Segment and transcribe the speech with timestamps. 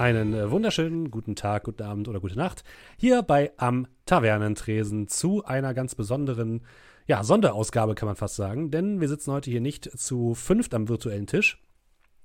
[0.00, 2.64] Einen äh, wunderschönen guten Tag, guten Abend oder gute Nacht
[2.96, 6.62] hier bei Am Tavernentresen zu einer ganz besonderen
[7.06, 8.70] ja, Sonderausgabe, kann man fast sagen.
[8.70, 11.62] Denn wir sitzen heute hier nicht zu fünft am virtuellen Tisch,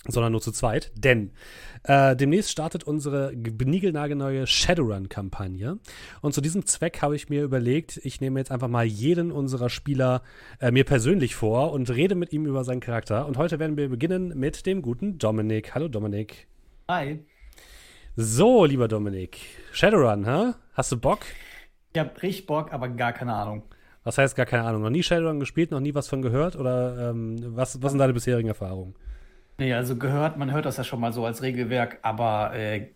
[0.07, 0.93] sondern nur zu zweit.
[0.95, 1.33] Denn
[1.83, 5.77] äh, demnächst startet unsere niegelnagelneue Shadowrun-Kampagne.
[6.21, 9.69] Und zu diesem Zweck habe ich mir überlegt, ich nehme jetzt einfach mal jeden unserer
[9.69, 10.21] Spieler
[10.61, 13.25] äh, mir persönlich vor und rede mit ihm über seinen Charakter.
[13.25, 15.75] Und heute werden wir beginnen mit dem guten Dominik.
[15.75, 16.47] Hallo Dominik.
[16.87, 17.25] Hi.
[18.17, 19.41] So, lieber Dominik.
[19.73, 20.53] Shadowrun, hä?
[20.73, 21.19] Hast du Bock?
[21.91, 23.63] Ich hab richtig Bock, aber gar keine Ahnung.
[24.05, 24.83] Was heißt gar keine Ahnung?
[24.83, 26.55] Noch nie Shadowrun gespielt, noch nie was von gehört?
[26.55, 28.95] Oder ähm, was, was sind deine bisherigen Erfahrungen?
[29.57, 32.87] Nee, also gehört, man hört das ja schon mal so als Regelwerk, aber äh,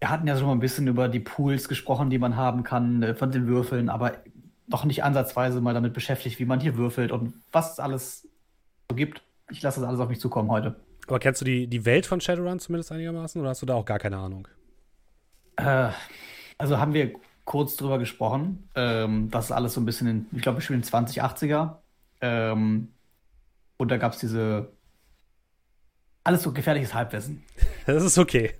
[0.00, 3.04] wir hatten ja schon mal ein bisschen über die Pools gesprochen, die man haben kann,
[3.04, 4.14] äh, von den Würfeln, aber
[4.66, 8.28] noch nicht ansatzweise mal damit beschäftigt, wie man hier würfelt und was es alles
[8.90, 9.22] so gibt.
[9.48, 10.74] Ich lasse das alles auf mich zukommen heute.
[11.06, 13.84] Aber kennst du die, die Welt von Shadowrun zumindest einigermaßen oder hast du da auch
[13.84, 14.48] gar keine Ahnung?
[15.56, 15.90] Äh,
[16.58, 17.12] also haben wir
[17.44, 18.68] kurz drüber gesprochen.
[18.74, 21.76] Ähm, das ist alles so ein bisschen in, ich glaube, wir spielen 2080er.
[22.20, 22.88] Ähm,
[23.76, 24.72] und da gab es diese
[26.24, 27.42] alles so gefährliches Halbwissen.
[27.86, 28.54] Das ist okay.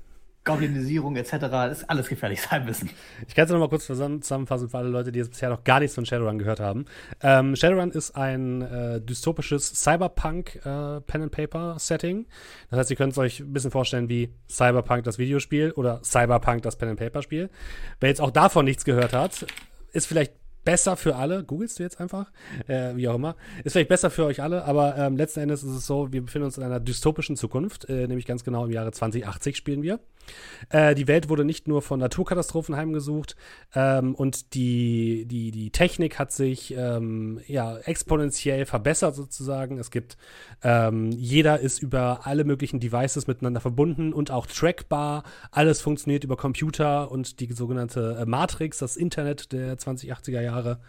[0.44, 1.32] Goblinisierung etc.
[1.72, 2.90] ist alles gefährliches Halbwissen.
[3.26, 5.80] Ich kann es noch mal kurz zusammenfassen für alle Leute, die jetzt bisher noch gar
[5.80, 6.84] nichts von Shadowrun gehört haben.
[7.22, 12.26] Ähm, Shadowrun ist ein äh, dystopisches Cyberpunk äh.
[12.70, 16.62] Das heißt, ihr könnt es euch ein bisschen vorstellen wie Cyberpunk das Videospiel oder Cyberpunk
[16.62, 17.50] das Pen and Paper Spiel.
[18.00, 19.46] Wer jetzt auch davon nichts gehört hat,
[19.92, 21.44] ist vielleicht besser für alle.
[21.44, 22.30] Googlest du jetzt einfach?
[22.66, 23.36] Äh, wie auch immer.
[23.62, 26.46] Ist vielleicht besser für euch alle, aber ähm, letzten Endes ist es so, wir befinden
[26.46, 30.00] uns in einer dystopischen Zukunft, äh, nämlich ganz genau im Jahre 2080 spielen wir.
[30.70, 33.36] Äh, die Welt wurde nicht nur von Naturkatastrophen heimgesucht
[33.74, 39.78] ähm, und die, die, die Technik hat sich ähm, ja, exponentiell verbessert sozusagen.
[39.78, 40.16] Es gibt,
[40.62, 45.24] ähm, jeder ist über alle möglichen Devices miteinander verbunden und auch trackbar.
[45.50, 50.80] Alles funktioniert über Computer und die sogenannte äh, Matrix, das Internet der 2080er Jahre.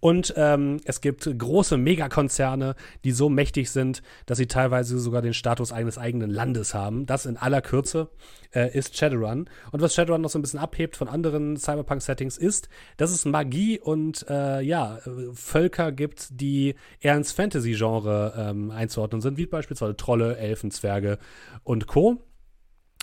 [0.00, 2.74] Und ähm, es gibt große Megakonzerne,
[3.04, 7.06] die so mächtig sind, dass sie teilweise sogar den Status eines eigenen Landes haben.
[7.06, 8.10] Das in aller Kürze
[8.54, 9.48] äh, ist Shadowrun.
[9.72, 13.78] Und was Shadowrun noch so ein bisschen abhebt von anderen Cyberpunk-Settings ist, dass es Magie
[13.78, 14.98] und äh, ja,
[15.32, 21.18] Völker gibt, die eher ins Fantasy-Genre ähm, einzuordnen sind, wie beispielsweise Trolle, Elfen, Zwerge
[21.64, 22.22] und Co.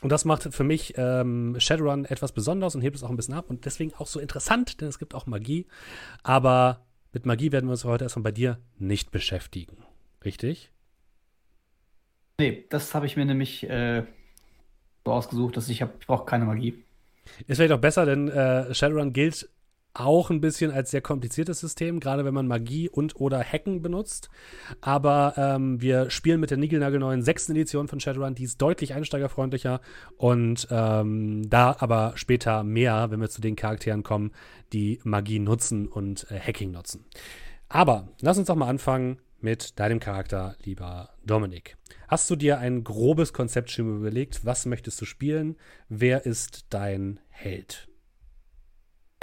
[0.02, 3.34] Und das macht für mich ähm, Shadowrun etwas Besonderes und hebt es auch ein bisschen
[3.34, 5.68] ab und deswegen auch so interessant, denn es gibt auch Magie.
[6.22, 9.78] Aber mit Magie werden wir uns heute erstmal bei dir nicht beschäftigen.
[10.24, 10.72] Richtig?
[12.38, 14.03] Nee, das habe ich mir nämlich äh,
[15.05, 16.83] so ausgesucht, dass ich habe, ich brauche keine Magie.
[17.47, 19.49] Ist vielleicht auch besser, denn äh, Shadowrun gilt
[19.93, 24.29] auch ein bisschen als sehr kompliziertes System, gerade wenn man Magie und oder Hacken benutzt.
[24.81, 29.79] Aber ähm, wir spielen mit der niegelnagelneuen sechsten Edition von Shadowrun, die ist deutlich einsteigerfreundlicher
[30.17, 34.31] und ähm, da aber später mehr, wenn wir zu den Charakteren kommen,
[34.73, 37.05] die Magie nutzen und äh, Hacking nutzen.
[37.69, 41.78] Aber lass uns doch mal anfangen mit deinem Charakter, lieber Dominik.
[42.07, 44.46] Hast du dir ein grobes Konzept schon überlegt?
[44.46, 45.56] Was möchtest du spielen?
[45.90, 47.88] Wer ist dein Held?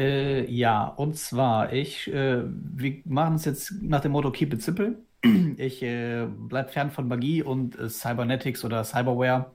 [0.00, 4.62] Äh, ja, und zwar, ich, äh, wir machen es jetzt nach dem Motto Keep it
[4.62, 4.96] simple.
[5.56, 9.52] Ich äh, bleib fern von Magie und äh, Cybernetics oder Cyberware,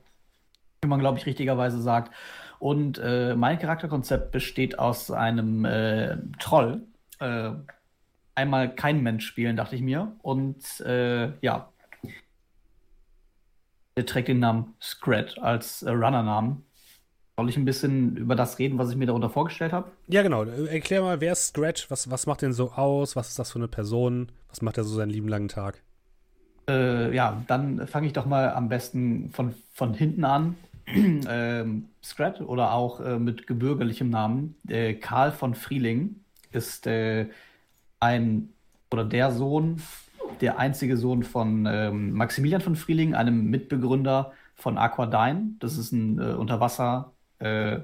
[0.82, 2.14] wie man, glaube ich, richtigerweise sagt.
[2.58, 6.86] Und äh, mein Charakterkonzept besteht aus einem äh, Troll.
[8.38, 10.12] Einmal kein Mensch spielen, dachte ich mir.
[10.22, 11.72] Und äh, ja,
[13.96, 16.64] der trägt den Namen Scrat als äh, Runner-Namen.
[17.36, 19.90] Soll ich ein bisschen über das reden, was ich mir darunter vorgestellt habe?
[20.06, 20.44] Ja, genau.
[20.44, 21.90] Erklär mal, wer ist Scratch?
[21.90, 23.16] Was, was macht den so aus?
[23.16, 24.30] Was ist das für eine Person?
[24.48, 25.82] Was macht er so seinen lieben langen Tag?
[26.68, 30.54] Äh, ja, dann fange ich doch mal am besten von, von hinten an.
[30.86, 34.54] ähm, Scrat oder auch äh, mit gebürgerlichem Namen.
[34.68, 36.20] Äh, Karl von Frieling
[36.52, 37.26] ist äh,
[38.00, 38.50] ein
[38.90, 39.82] oder der Sohn,
[40.40, 45.52] der einzige Sohn von ähm, Maximilian von Frieling, einem Mitbegründer von Aquadyne.
[45.58, 47.80] Das ist ein äh, Unterwasser- äh,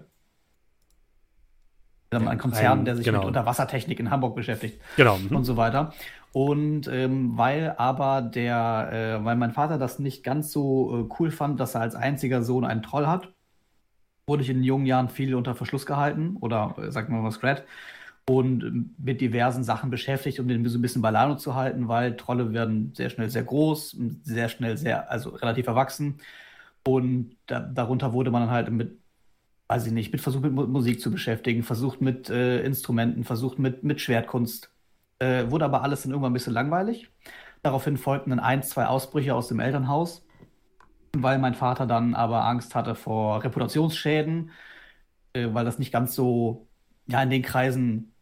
[2.11, 3.19] ein Konzern, der sich genau.
[3.19, 5.19] mit Unterwassertechnik in Hamburg beschäftigt genau.
[5.19, 5.35] Mhm.
[5.35, 5.93] und so weiter.
[6.33, 11.31] Und ähm, weil aber der, äh, weil mein Vater das nicht ganz so äh, cool
[11.31, 13.33] fand, dass er als einziger Sohn einen Troll hat,
[14.27, 17.65] wurde ich in jungen Jahren viel unter Verschluss gehalten oder äh, sagt man mal Scrat
[18.29, 22.53] und mit diversen Sachen beschäftigt, um den so ein bisschen bei zu halten, weil Trolle
[22.53, 26.19] werden sehr schnell sehr groß, sehr schnell sehr, also relativ erwachsen.
[26.87, 28.99] Und da, darunter wurde man dann halt mit
[29.69, 33.83] weiß ich nicht, mit versucht mit Musik zu beschäftigen, versucht mit äh, Instrumenten, versucht mit,
[33.83, 34.71] mit Schwertkunst.
[35.19, 37.11] Äh, wurde aber alles dann irgendwann ein bisschen langweilig.
[37.63, 40.23] Daraufhin folgten dann ein, zwei Ausbrüche aus dem Elternhaus.
[41.17, 44.51] weil mein Vater dann aber Angst hatte vor Reputationsschäden,
[45.35, 46.69] äh, weil das nicht ganz so
[47.07, 48.14] ja, in den Kreisen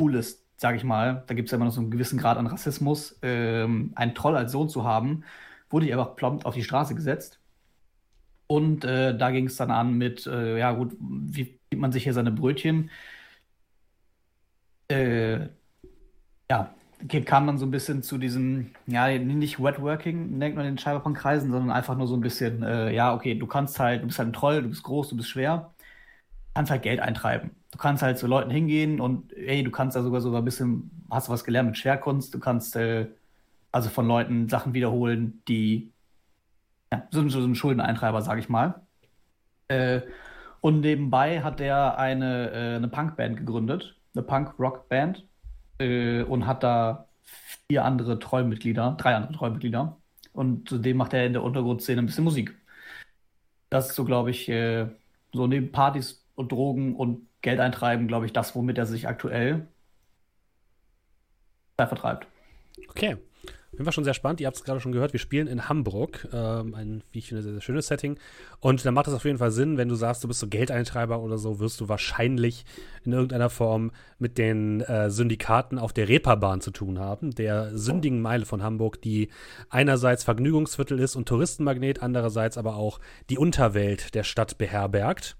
[0.00, 1.24] cool ist, sage ich mal.
[1.26, 3.18] Da gibt es ja immer noch so einen gewissen Grad an Rassismus.
[3.22, 5.24] Ähm, einen Troll als Sohn zu haben,
[5.70, 7.40] wurde ich einfach plomb auf die Straße gesetzt.
[8.46, 12.02] Und äh, da ging es dann an mit, äh, ja gut, wie gibt man sich
[12.04, 12.90] hier seine Brötchen?
[14.88, 15.48] Äh,
[16.50, 16.74] ja,
[17.24, 21.50] kam man so ein bisschen zu diesem, ja, nicht Wetworking, nennt man in den Cyberpunk-Kreisen,
[21.50, 24.30] sondern einfach nur so ein bisschen, äh, ja, okay, du kannst halt, du bist halt
[24.30, 25.72] ein Troll, du bist groß, du bist schwer,
[26.54, 27.50] kannst halt Geld eintreiben.
[27.70, 30.90] Du kannst halt zu Leuten hingehen und, ey, du kannst da sogar sogar ein bisschen,
[31.10, 33.08] hast du was gelernt mit Schwerkunst, du kannst äh,
[33.72, 35.92] also von Leuten Sachen wiederholen, die
[36.92, 38.82] ja, sind so ein Schuldeneintreiber, sag ich mal.
[39.68, 40.02] Äh,
[40.60, 45.26] und nebenbei hat er eine, äh, eine Punkband gegründet, eine Punk-Rock-Band
[45.78, 47.08] äh, und hat da
[47.68, 49.96] vier andere Treumitglieder, drei andere Treumitglieder.
[50.32, 52.56] Und zudem macht er in der Untergrundszene ein bisschen Musik.
[53.70, 54.88] Das ist so, glaube ich, äh,
[55.32, 59.66] so neben Partys und Drogen und Geld eintreiben, glaube ich, das, womit er sich aktuell
[61.76, 62.26] vertreibt.
[62.88, 63.16] Okay.
[63.72, 64.40] Bin war schon sehr spannend.
[64.40, 65.12] Ihr habt es gerade schon gehört.
[65.12, 66.28] Wir spielen in Hamburg.
[66.32, 68.18] Ähm, ein, wie ich finde, sehr, sehr schönes Setting.
[68.58, 71.20] Und da macht es auf jeden Fall Sinn, wenn du sagst, du bist so Geldeintreiber
[71.20, 72.64] oder so, wirst du wahrscheinlich
[73.04, 78.20] in irgendeiner Form mit den äh, Syndikaten auf der Reeperbahn zu tun haben, der sündigen
[78.20, 79.28] Meile von Hamburg, die
[79.70, 82.98] einerseits Vergnügungsviertel ist und Touristenmagnet, andererseits aber auch
[83.30, 85.36] die Unterwelt der Stadt beherbergt.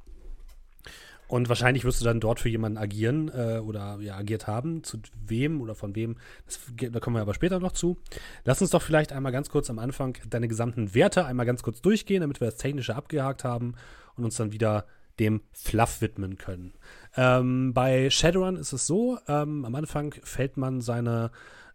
[1.30, 4.82] Und wahrscheinlich wirst du dann dort für jemanden agieren äh, oder ja, agiert haben.
[4.82, 6.58] Zu wem oder von wem, das,
[6.90, 7.98] da kommen wir aber später noch zu.
[8.44, 11.80] Lass uns doch vielleicht einmal ganz kurz am Anfang deine gesamten Werte einmal ganz kurz
[11.82, 13.76] durchgehen, damit wir das Technische abgehakt haben
[14.16, 14.86] und uns dann wieder
[15.20, 16.74] dem Fluff widmen können.
[17.16, 21.30] Ähm, bei Shadowrun ist es so, ähm, am Anfang fällt man seine,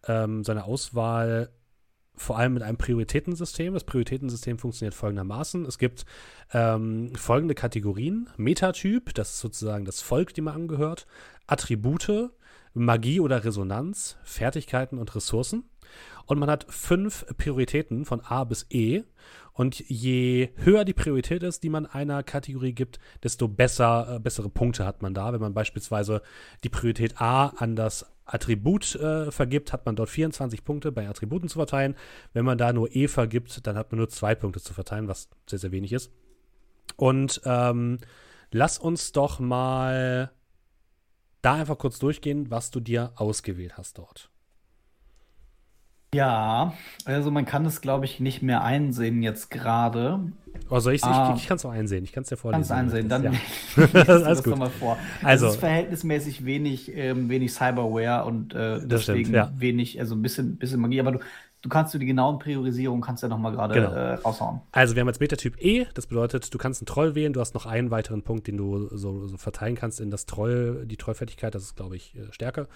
[0.06, 1.50] ähm, seine Auswahl
[2.17, 3.73] vor allem mit einem Prioritätensystem.
[3.73, 5.65] Das Prioritätensystem funktioniert folgendermaßen.
[5.65, 6.06] Es gibt
[6.53, 8.29] ähm, folgende Kategorien.
[8.38, 11.07] Metatyp, das ist sozusagen das Volk, dem man angehört.
[11.47, 12.31] Attribute,
[12.73, 15.63] Magie oder Resonanz, Fertigkeiten und Ressourcen.
[16.25, 19.03] Und man hat fünf Prioritäten von A bis E.
[19.53, 24.50] Und je höher die Priorität ist, die man einer Kategorie gibt, desto besser, äh, bessere
[24.50, 25.31] Punkte hat man da.
[25.31, 26.21] Wenn man beispielsweise
[26.63, 31.48] die Priorität A an das Attribut äh, vergibt, hat man dort 24 Punkte bei Attributen
[31.48, 31.95] zu verteilen.
[32.33, 35.30] Wenn man da nur E vergibt, dann hat man nur zwei Punkte zu verteilen, was
[35.48, 36.12] sehr, sehr wenig ist.
[36.98, 38.00] Und ähm,
[38.51, 40.31] lass uns doch mal
[41.42, 44.30] da einfach kurz durchgehen, was du dir ausgewählt hast dort.
[46.13, 46.74] Ja,
[47.06, 50.31] also man kann es, glaube ich, nicht mehr einsehen jetzt gerade.
[50.69, 52.60] Also ich, ah, ich, ich kann es auch einsehen, ich kann es dir vorlesen.
[52.60, 53.31] Kannst einsehen, dann ja.
[54.07, 54.57] Alles gut.
[54.57, 54.98] mal vor.
[55.22, 59.52] Also, es ist verhältnismäßig wenig, ähm, wenig Cyberware und äh, deswegen stimmt, ja.
[59.57, 61.19] wenig, also ein bisschen, bisschen Magie, aber du,
[61.62, 63.92] du kannst du die genauen Priorisierungen kannst ja noch mal gerade genau.
[63.92, 64.62] äh, raushauen.
[64.71, 67.54] Also wir haben jetzt Beta-Typ E, das bedeutet, du kannst einen Troll wählen, du hast
[67.54, 71.54] noch einen weiteren Punkt, den du so, so verteilen kannst in das Troll, die Trollfertigkeit,
[71.54, 72.68] das ist, glaube ich, äh, stärker.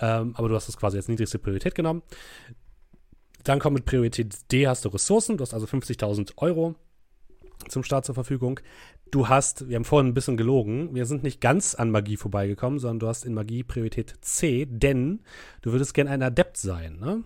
[0.00, 2.02] Ähm, aber du hast das quasi als niedrigste Priorität genommen.
[3.44, 6.74] Dann kommt mit Priorität D hast du Ressourcen, du hast also 50.000 Euro
[7.68, 8.60] zum Start zur Verfügung.
[9.10, 12.78] Du hast, wir haben vorhin ein bisschen gelogen, wir sind nicht ganz an Magie vorbeigekommen,
[12.78, 15.20] sondern du hast in Magie Priorität C, denn
[15.62, 17.24] du würdest gern ein Adept sein, ne?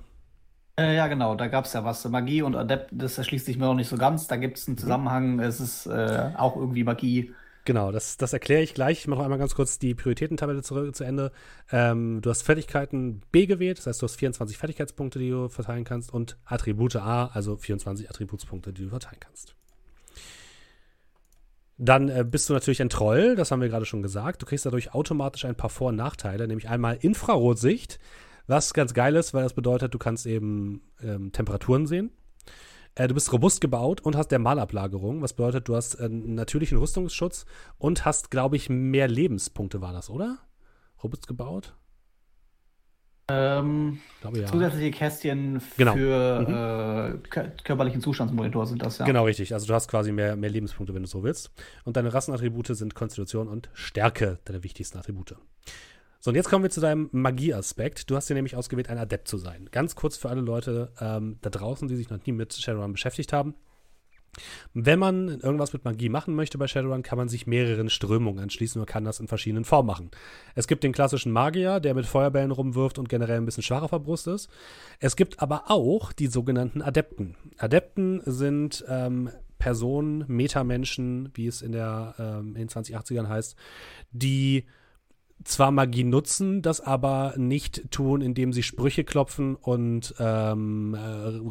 [0.79, 2.09] Äh, ja, genau, da gab es ja was.
[2.09, 4.27] Magie und Adept, das erschließt sich mir noch nicht so ganz.
[4.27, 4.81] Da gibt es einen mhm.
[4.81, 7.35] Zusammenhang, es ist äh, auch irgendwie Magie.
[7.65, 9.01] Genau, das, das erkläre ich gleich.
[9.01, 11.31] Ich mache noch einmal ganz kurz die Prioritätentabelle zu, zu Ende.
[11.71, 15.85] Ähm, du hast Fertigkeiten B gewählt, das heißt, du hast 24 Fertigkeitspunkte, die du verteilen
[15.85, 19.55] kannst, und Attribute A, also 24 Attributspunkte, die du verteilen kannst.
[21.79, 24.43] Dann äh, bist du natürlich ein Troll, das haben wir gerade schon gesagt.
[24.43, 28.01] Du kriegst dadurch automatisch ein paar Vor- und Nachteile, nämlich einmal Infrarotsicht,
[28.49, 32.11] was ganz geil ist, weil das bedeutet, du kannst eben ähm, Temperaturen sehen.
[32.95, 37.47] Äh, du bist robust gebaut und hast Malablagerung, was bedeutet, du hast einen natürlichen Rüstungsschutz
[37.79, 40.39] und hast, glaube ich, mehr Lebenspunkte, war das, oder?
[41.03, 41.75] Robust gebaut?
[43.29, 44.47] Ähm, glaube, ja.
[44.47, 45.95] Zusätzliche Kästchen genau.
[45.95, 47.23] für mhm.
[47.35, 49.07] äh, körperlichen Zustandsmonitor sind das, ja.
[49.07, 49.55] Genau, richtig.
[49.55, 51.51] Also du hast quasi mehr, mehr Lebenspunkte, wenn du so willst.
[51.85, 55.37] Und deine Rassenattribute sind Konstitution und Stärke, deine wichtigsten Attribute.
[56.25, 58.09] So, und jetzt kommen wir zu deinem Magieaspekt.
[58.09, 59.69] Du hast dir nämlich ausgewählt, ein Adept zu sein.
[59.73, 63.33] Ganz kurz für alle Leute ähm, da draußen, die sich noch nie mit Shadowrun beschäftigt
[63.33, 63.57] haben.
[64.73, 68.81] Wenn man irgendwas mit Magie machen möchte bei Shadowrun, kann man sich mehreren Strömungen anschließen
[68.81, 70.11] und kann das in verschiedenen Formen machen.
[70.55, 74.29] Es gibt den klassischen Magier, der mit Feuerbällen rumwirft und generell ein bisschen schwacher verbrust
[74.29, 74.49] ist.
[75.01, 77.35] Es gibt aber auch die sogenannten Adepten.
[77.59, 83.57] Adepten sind ähm, Personen, Metamenschen, wie es in, der, ähm, in den 2080ern heißt,
[84.13, 84.67] die
[85.45, 90.99] zwar Magie nutzen, das aber nicht tun, indem sie Sprüche klopfen und ähm, äh,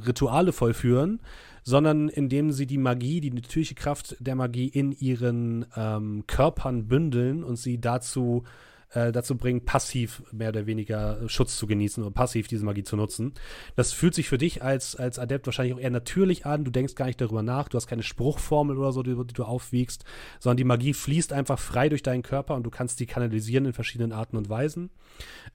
[0.08, 1.20] Rituale vollführen,
[1.64, 7.44] sondern indem sie die Magie, die natürliche Kraft der Magie in ihren ähm, Körpern bündeln
[7.44, 12.48] und sie dazu äh, dazu bringen, passiv mehr oder weniger Schutz zu genießen oder passiv
[12.48, 13.34] diese Magie zu nutzen.
[13.76, 16.66] Das fühlt sich für dich als, als Adept wahrscheinlich auch eher natürlich an.
[16.66, 17.70] Du denkst gar nicht darüber nach.
[17.70, 20.04] Du hast keine Spruchformel oder so, die, die du aufwiegst,
[20.40, 23.74] sondern die Magie fließt einfach frei durch deinen Körper und du kannst die kanalisieren in
[23.74, 24.90] verschiedenen Arten und Weisen.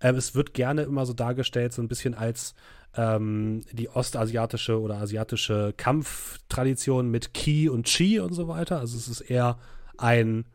[0.00, 2.55] Ähm, es wird gerne immer so dargestellt, so ein bisschen als
[2.97, 8.81] ähm, die ostasiatische oder asiatische Kampftradition mit Ki und Chi und so weiter.
[8.81, 9.59] Also es ist eher
[9.99, 10.47] ein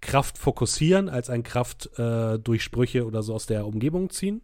[0.00, 4.42] Kraft fokussieren als ein Kraft äh, durch Sprüche oder so aus der Umgebung ziehen.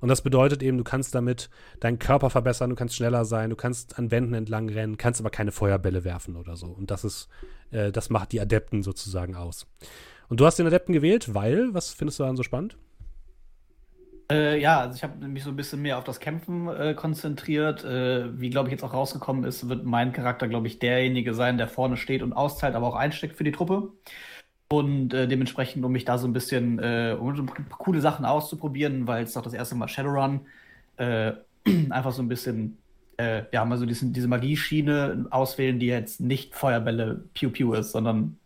[0.00, 1.48] Und das bedeutet eben, du kannst damit
[1.78, 5.30] deinen Körper verbessern, du kannst schneller sein, du kannst an Wänden entlang rennen, kannst aber
[5.30, 6.66] keine Feuerbälle werfen oder so.
[6.66, 7.28] Und das ist,
[7.70, 9.68] äh, das macht die Adepten sozusagen aus.
[10.28, 12.76] Und du hast den Adepten gewählt, weil, was findest du daran so spannend?
[14.32, 17.84] Äh, ja, also ich habe mich so ein bisschen mehr auf das Kämpfen äh, konzentriert.
[17.84, 21.58] Äh, wie, glaube ich, jetzt auch rausgekommen ist, wird mein Charakter, glaube ich, derjenige sein,
[21.58, 23.92] der vorne steht und austeilt, aber auch einsteckt für die Truppe.
[24.72, 29.24] Und äh, dementsprechend, um mich da so ein bisschen, äh, um coole Sachen auszuprobieren, weil
[29.24, 30.46] es doch das erste Mal Shadowrun,
[30.96, 31.32] äh,
[31.90, 32.78] einfach so ein bisschen,
[33.18, 37.92] äh, ja, mal so diesen, diese Magieschiene auswählen, die jetzt nicht Feuerbälle Pew Pew ist,
[37.92, 38.38] sondern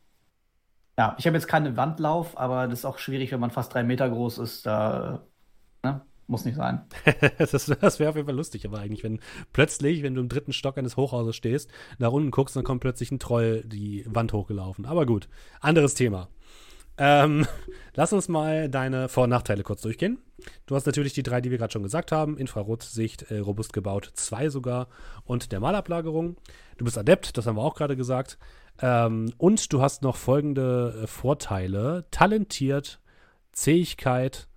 [0.99, 3.85] ja, ich habe jetzt keinen Wandlauf, aber das ist auch schwierig, wenn man fast drei
[3.85, 5.23] Meter groß ist, da
[5.85, 6.01] ne?
[6.29, 6.81] Muss nicht sein.
[7.39, 9.21] das, das wäre auf jeden Fall lustig, aber eigentlich, wenn
[9.53, 13.13] plötzlich, wenn du im dritten Stock eines Hochhauses stehst, nach unten guckst, dann kommt plötzlich
[13.13, 14.87] ein Troll die Wand hochgelaufen.
[14.87, 15.29] Aber gut,
[15.61, 16.29] anderes Thema.
[16.99, 17.47] Ähm,
[17.95, 20.19] lass uns mal deine Vor- und Nachteile kurz durchgehen.
[20.67, 24.11] Du hast natürlich die drei, die wir gerade schon gesagt haben: Infrarotsicht, äh, robust gebaut,
[24.15, 24.89] zwei sogar
[25.25, 26.37] und der Malablagerung.
[26.79, 28.39] Du bist Adept, das haben wir auch gerade gesagt.
[28.81, 33.01] Ähm, und du hast noch folgende äh, Vorteile: Talentiert,
[33.53, 34.49] Zähigkeit,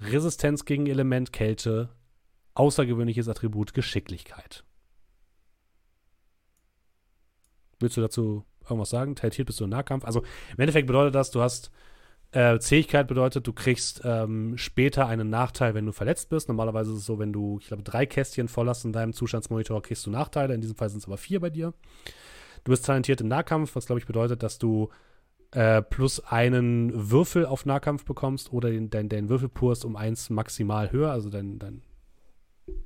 [0.00, 1.90] Resistenz gegen Element Kälte,
[2.54, 4.64] außergewöhnliches Attribut Geschicklichkeit.
[7.80, 9.16] Willst du dazu irgendwas sagen?
[9.16, 10.04] Talentiert bist du im Nahkampf.
[10.04, 11.70] Also im Endeffekt bedeutet das, du hast
[12.34, 16.48] äh, Zähigkeit bedeutet, du kriegst ähm, später einen Nachteil, wenn du verletzt bist.
[16.48, 19.82] Normalerweise ist es so, wenn du, ich glaube, drei Kästchen voll hast in deinem Zustandsmonitor,
[19.82, 20.54] kriegst du Nachteile.
[20.54, 21.74] In diesem Fall sind es aber vier bei dir.
[22.64, 24.88] Du bist talentiert im Nahkampf, was glaube ich bedeutet, dass du
[25.54, 30.92] äh, plus einen Würfel auf Nahkampf bekommst oder den, dein, dein Würfelpurs um eins maximal
[30.92, 31.82] höher, also dein, dein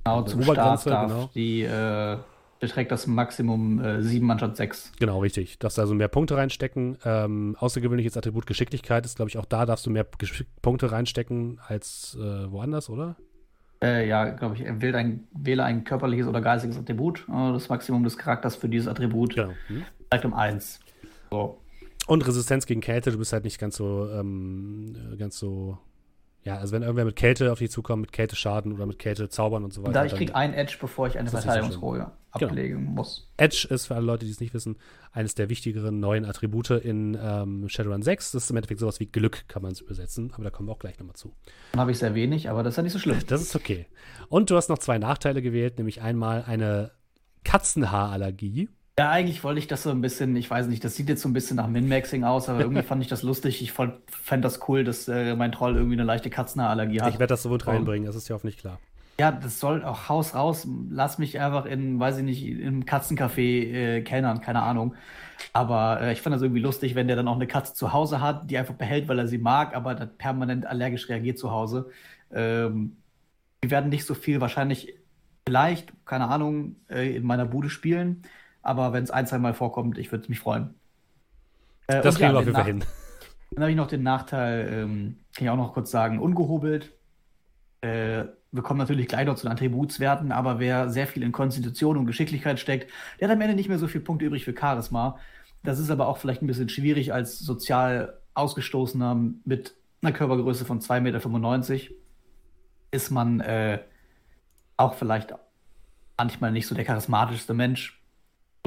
[0.04, 1.30] genau, zum Start genau.
[1.34, 2.18] Die äh,
[2.60, 4.92] beträgt das Maximum äh, 7 anstatt 6.
[4.98, 5.58] Genau, richtig.
[5.58, 6.98] Darfst also mehr Punkte reinstecken.
[7.04, 11.60] Ähm, außergewöhnliches Attribut Geschicklichkeit ist, glaube ich, auch da darfst du mehr Gesch Punkte reinstecken
[11.66, 13.16] als äh, woanders, oder?
[13.82, 17.24] Äh, ja, glaube ich, wähle ein, wähle ein körperliches oder geistiges Attribut.
[17.28, 19.52] Äh, das Maximum des Charakters für dieses Attribut genau.
[19.68, 19.84] hm.
[20.06, 20.80] steigt um 1.
[21.30, 21.60] So.
[22.08, 25.76] Und Resistenz gegen Kälte, du bist halt nicht ganz so, ähm, ganz so,
[26.42, 29.28] ja, also wenn irgendwer mit Kälte auf dich zukommt, mit Kälte Schaden oder mit Kälte
[29.28, 29.92] zaubern und so weiter.
[29.92, 32.50] Da ich krieg ein Edge, bevor ich eine Verteidigungsrolle so genau.
[32.50, 32.90] ablegen genau.
[32.92, 33.30] muss.
[33.36, 34.78] Edge ist für alle Leute, die es nicht wissen,
[35.12, 38.32] eines der wichtigeren neuen Attribute in ähm, Shadowrun 6.
[38.32, 40.72] Das ist im Endeffekt sowas wie Glück, kann man es übersetzen, aber da kommen wir
[40.72, 41.34] auch gleich nochmal zu.
[41.72, 43.18] Dann habe ich sehr wenig, aber das ist ja nicht so schlimm.
[43.26, 43.84] Das ist okay.
[44.30, 46.92] Und du hast noch zwei Nachteile gewählt, nämlich einmal eine
[47.44, 48.70] Katzenhaarallergie.
[48.98, 51.28] Ja, eigentlich wollte ich das so ein bisschen, ich weiß nicht, das sieht jetzt so
[51.28, 53.62] ein bisschen nach Min-Maxing aus, aber irgendwie fand ich das lustig.
[53.62, 54.00] Ich fände
[54.40, 57.12] das cool, dass äh, mein Troll irgendwie eine leichte Katzenhaarallergie hat.
[57.12, 58.80] Ich werde das so gut reinbringen, das ist ja hoffentlich klar.
[59.20, 60.66] Ja, das soll auch Haus raus.
[60.90, 64.96] Lass mich einfach in, weiß ich nicht, im Katzencafé äh, kellnern, keine Ahnung.
[65.52, 68.20] Aber äh, ich fand das irgendwie lustig, wenn der dann auch eine Katze zu Hause
[68.20, 71.88] hat, die einfach behält, weil er sie mag, aber dann permanent allergisch reagiert zu Hause.
[72.32, 72.96] Ähm,
[73.60, 74.94] wir werden nicht so viel wahrscheinlich,
[75.46, 78.24] vielleicht, keine Ahnung, äh, in meiner Bude spielen
[78.68, 80.74] aber wenn es ein, zwei Mal vorkommt, ich würde mich freuen.
[81.86, 82.84] Äh, das kriegen wir auf jeden Fall hin.
[83.50, 86.92] Dann habe ich noch den Nachteil, ähm, kann ich auch noch kurz sagen, ungehobelt.
[87.80, 91.96] Äh, wir kommen natürlich gleich noch zu den Attributswerten, aber wer sehr viel in Konstitution
[91.96, 95.18] und Geschicklichkeit steckt, der hat am Ende nicht mehr so viele Punkte übrig für Charisma.
[95.62, 100.80] Das ist aber auch vielleicht ein bisschen schwierig als sozial Ausgestoßener mit einer Körpergröße von
[100.80, 101.94] 2,95 Meter.
[102.90, 103.80] Ist man äh,
[104.76, 105.34] auch vielleicht
[106.16, 107.97] manchmal nicht so der charismatischste Mensch.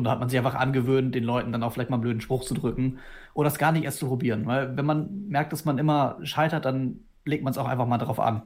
[0.01, 2.21] Und da hat man sich einfach angewöhnt, den Leuten dann auch vielleicht mal einen blöden
[2.21, 2.97] Spruch zu drücken
[3.35, 4.47] oder das gar nicht erst zu probieren.
[4.47, 7.99] Weil wenn man merkt, dass man immer scheitert, dann legt man es auch einfach mal
[7.99, 8.41] drauf an.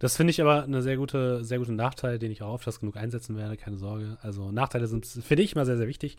[0.00, 2.96] Das finde ich aber eine sehr gute, sehr gute Nachteil, den ich auch oft genug
[2.96, 4.18] einsetzen werde, keine Sorge.
[4.22, 6.18] Also Nachteile sind, finde ich, mal sehr, sehr wichtig.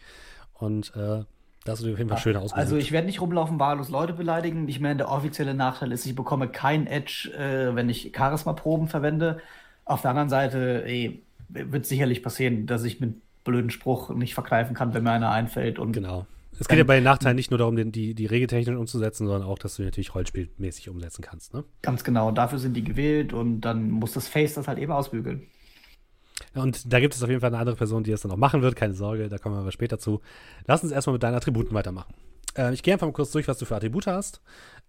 [0.53, 1.25] Und äh,
[1.65, 2.57] da hast du auf jeden Fall schön ausgesucht.
[2.57, 4.69] Also ich werde nicht rumlaufen, wahllos Leute beleidigen.
[4.69, 9.39] Ich meine, der offizielle Nachteil ist, ich bekomme kein Edge, äh, wenn ich Charisma-Proben verwende.
[9.83, 14.75] Auf der anderen Seite, ey, wird sicherlich passieren, dass ich mit blöden Spruch nicht verkneifen
[14.75, 15.79] kann, wenn mir einer einfällt.
[15.79, 16.25] Und genau.
[16.59, 19.47] Es geht ja bei den Nachteilen nicht nur darum, den, die, die regeltechnisch umzusetzen, sondern
[19.47, 21.53] auch, dass du natürlich rollspielmäßig umsetzen kannst.
[21.53, 21.63] Ne?
[21.81, 22.31] Ganz genau.
[22.31, 25.43] Dafür sind die gewählt und dann muss das Face das halt eben ausbügeln.
[26.53, 28.61] Und da gibt es auf jeden Fall eine andere Person, die das dann auch machen
[28.61, 28.75] wird.
[28.75, 30.21] Keine Sorge, da kommen wir aber später zu.
[30.65, 32.13] Lass uns erstmal mit deinen Attributen weitermachen.
[32.59, 34.41] Äh, ich gehe einfach mal kurz durch, was du für Attribute hast.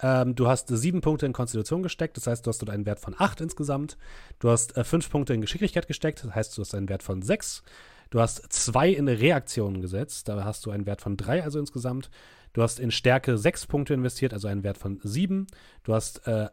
[0.03, 3.01] Ähm, du hast sieben Punkte in Konstitution gesteckt, das heißt, du hast dort einen Wert
[3.01, 3.97] von acht insgesamt.
[4.41, 7.23] Du hast äh, fünf Punkte in Geschicklichkeit gesteckt, das heißt, du hast einen Wert von
[7.23, 7.63] sechs.
[8.11, 12.11] Du hast zwei in Reaktionen gesetzt, da hast du einen Wert von drei, also insgesamt.
[12.53, 15.47] Du hast in Stärke sechs Punkte investiert, also einen Wert von sieben.
[15.85, 16.49] Du hast äh,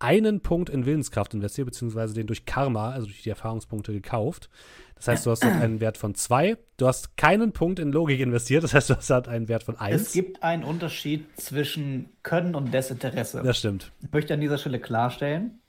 [0.00, 4.50] einen Punkt in Willenskraft investiert, beziehungsweise den durch Karma, also durch die Erfahrungspunkte gekauft.
[4.96, 6.58] Das heißt, du hast dort einen Wert von zwei.
[6.76, 9.78] Du hast keinen Punkt in Logik investiert, das heißt, du hast halt einen Wert von
[9.78, 10.02] eins.
[10.02, 13.42] Es gibt einen Unterschied zwischen Können und Desinteresse.
[13.42, 13.92] Das stimmt.
[14.02, 15.60] Ich möchte an dieser Stelle klarstellen,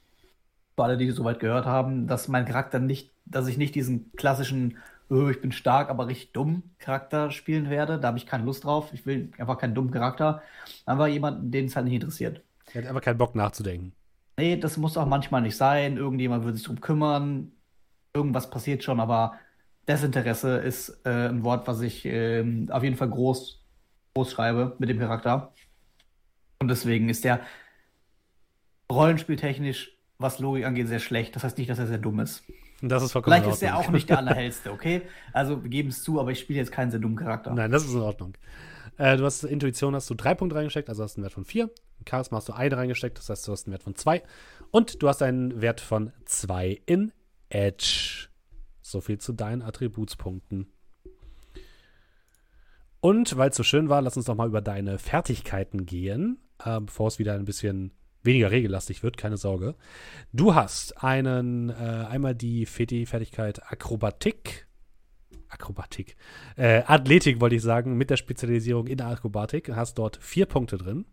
[0.76, 4.78] für alle, die soweit gehört haben, dass mein Charakter nicht, dass ich nicht diesen klassischen
[5.12, 8.00] oh, ich bin stark, aber richtig dumm Charakter spielen werde.
[8.00, 8.92] Da habe ich keine Lust drauf.
[8.94, 10.42] Ich will einfach keinen dummen Charakter.
[10.86, 12.42] Einfach jemanden, den es halt nicht interessiert.
[12.74, 13.94] Er hat einfach keinen Bock nachzudenken.
[14.42, 15.98] Nee, das muss auch manchmal nicht sein.
[15.98, 17.52] Irgendjemand würde sich drum kümmern.
[18.12, 19.34] Irgendwas passiert schon, aber
[19.88, 23.64] Desinteresse ist äh, ein Wort, was ich äh, auf jeden Fall groß,
[24.16, 25.54] groß schreibe mit dem Charakter.
[26.58, 27.42] Und deswegen ist der
[28.92, 31.36] rollenspieltechnisch, was Logik angeht, sehr schlecht.
[31.36, 32.44] Das heißt nicht, dass er sehr dumm ist.
[32.82, 35.04] Das ist vollkommen Vielleicht ist er auch nicht der allerhellste, okay?
[35.34, 37.54] Also wir geben es zu, aber ich spiele jetzt keinen sehr dummen Charakter.
[37.54, 38.34] Nein, das ist in Ordnung.
[38.98, 41.46] Äh, du hast Intuition, hast du drei Punkte reingesteckt, also hast du einen Wert von
[41.46, 41.70] vier.
[42.08, 44.24] Charisma hast du eine reingesteckt, das heißt, du hast einen Wert von zwei.
[44.72, 47.12] Und du hast einen Wert von zwei in
[47.50, 48.28] Edge.
[48.82, 50.72] So viel zu deinen Attributspunkten.
[53.00, 56.80] Und weil es so schön war, lass uns doch mal über deine Fertigkeiten gehen, äh,
[56.80, 57.92] bevor es wieder ein bisschen
[58.24, 59.76] weniger regellastig wird, keine Sorge.
[60.32, 64.68] Du hast einen, äh, einmal die Feti-Fertigkeit Akrobatik.
[65.50, 66.16] Akrobatik.
[66.56, 69.70] Äh, Athletik wollte ich sagen, mit der Spezialisierung in Akrobatik.
[69.76, 71.06] Hast dort vier Punkte drin.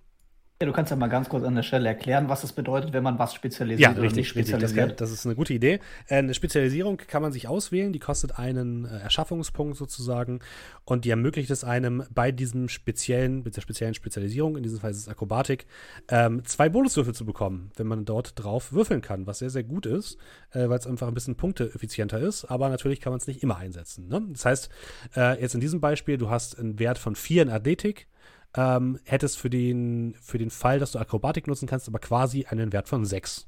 [0.61, 3.05] Ja, du kannst ja mal ganz kurz an der Stelle erklären, was das bedeutet, wenn
[3.05, 4.90] man was spezialisiert ja, oder richtig, spezialisiert.
[4.90, 5.79] Das, das, ist eine gute Idee.
[6.09, 10.40] Äh, eine Spezialisierung kann man sich auswählen, die kostet einen äh, Erschaffungspunkt sozusagen
[10.85, 14.90] und die ermöglicht es einem bei diesem speziellen, mit der speziellen Spezialisierung, in diesem Fall
[14.90, 15.66] ist es Akrobatik,
[16.09, 19.87] ähm, zwei Bonuswürfel zu bekommen, wenn man dort drauf würfeln kann, was sehr, sehr gut
[19.87, 20.18] ist,
[20.51, 23.59] äh, weil es einfach ein bisschen punkteeffizienter ist, aber natürlich kann man es nicht immer
[23.59, 24.09] einsetzen.
[24.09, 24.27] Ne?
[24.33, 24.71] Das heißt,
[25.14, 28.09] jetzt in diesem Beispiel, du hast einen Wert von vier in Athletik,
[28.54, 32.72] ähm, hättest für den, für den Fall, dass du Akrobatik nutzen kannst, aber quasi einen
[32.72, 33.46] Wert von 6.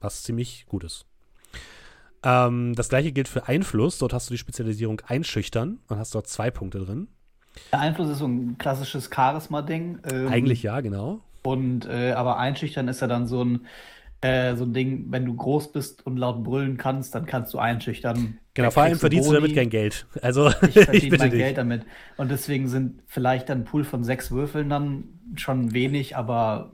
[0.00, 1.06] Was ziemlich gut ist.
[2.22, 3.98] Ähm, das gleiche gilt für Einfluss.
[3.98, 7.08] Dort hast du die Spezialisierung Einschüchtern und hast dort zwei Punkte drin.
[7.72, 10.00] Der Einfluss ist so ein klassisches Charisma-Ding.
[10.10, 11.20] Ähm, Eigentlich ja, genau.
[11.42, 13.66] Und äh, aber Einschüchtern ist ja dann so ein
[14.20, 17.58] äh, so ein Ding, wenn du groß bist und laut brüllen kannst, dann kannst du
[17.58, 18.38] einschüchtern.
[18.58, 20.04] Genau, vor allem verdienst du damit kein Geld.
[20.20, 21.38] Also ich verdiene mein dich.
[21.38, 21.86] Geld damit.
[22.16, 25.04] Und deswegen sind vielleicht ein Pool von sechs Würfeln dann
[25.36, 26.72] schon wenig, aber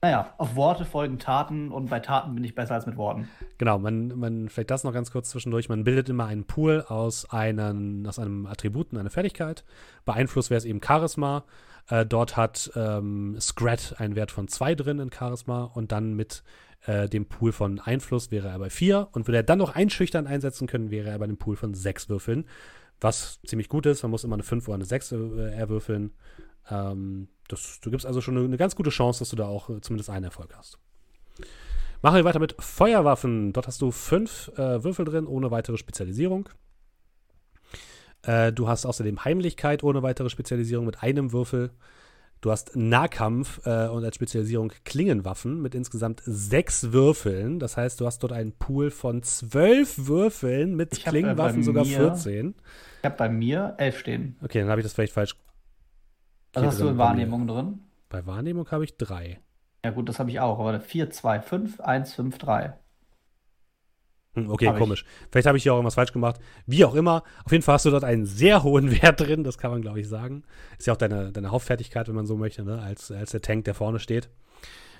[0.00, 3.28] naja, auf Worte folgen Taten und bei Taten bin ich besser als mit Worten.
[3.58, 5.68] Genau, man, man vielleicht das noch ganz kurz zwischendurch.
[5.68, 9.64] Man bildet immer einen Pool aus, einen, aus einem Attributen, eine Fertigkeit.
[10.06, 11.44] Bei Einfluss wäre es eben Charisma.
[11.90, 16.42] Äh, dort hat ähm, Scrat einen Wert von 2 drin in Charisma und dann mit
[16.86, 19.08] äh, dem Pool von Einfluss wäre er bei 4.
[19.12, 22.08] Und würde er dann noch einschüchtern einsetzen können, wäre er bei einem Pool von 6
[22.08, 22.46] Würfeln.
[23.00, 24.02] Was ziemlich gut ist.
[24.02, 25.16] Man muss immer eine 5 oder eine 6 äh,
[25.54, 26.12] erwürfeln.
[26.70, 29.68] Ähm, das, du gibst also schon eine, eine, ganz gute Chance, dass du da auch
[29.70, 30.78] äh, zumindest einen Erfolg hast.
[32.00, 33.52] Machen wir weiter mit Feuerwaffen.
[33.52, 36.48] Dort hast du 5 äh, Würfel drin, ohne weitere Spezialisierung.
[38.22, 41.70] Äh, du hast außerdem Heimlichkeit ohne weitere Spezialisierung mit einem Würfel.
[42.42, 47.60] Du hast Nahkampf äh, und als Spezialisierung Klingenwaffen mit insgesamt sechs Würfeln.
[47.60, 51.84] Das heißt, du hast dort einen Pool von zwölf Würfeln mit ich Klingenwaffen äh, sogar
[51.84, 52.56] mir, 14.
[52.98, 54.36] Ich habe bei mir elf stehen.
[54.42, 55.36] Okay, dann habe ich das vielleicht falsch.
[56.52, 57.78] Was hast du in Wahrnehmung drin?
[58.08, 59.38] Bei Wahrnehmung habe ich drei.
[59.84, 60.58] Ja, gut, das habe ich auch.
[60.58, 62.74] Aber 4, 2, 5, 1, 5, 3.
[64.34, 65.04] Hm, okay, hab komisch.
[65.06, 65.28] Ich.
[65.30, 66.40] Vielleicht habe ich hier auch irgendwas falsch gemacht.
[66.66, 67.22] Wie auch immer.
[67.44, 70.00] Auf jeden Fall hast du dort einen sehr hohen Wert drin, das kann man, glaube
[70.00, 70.44] ich, sagen.
[70.78, 72.80] Ist ja auch deine, deine Hauptfertigkeit, wenn man so möchte, ne?
[72.80, 74.30] als, als der Tank, der vorne steht.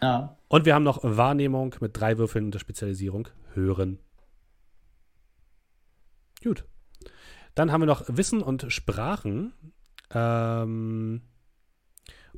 [0.02, 0.36] Ja.
[0.48, 3.28] Und wir haben noch Wahrnehmung mit drei Würfeln der Spezialisierung.
[3.54, 3.98] Hören.
[6.42, 6.64] Gut.
[7.54, 9.52] Dann haben wir noch Wissen und Sprachen.
[10.12, 11.22] Ähm,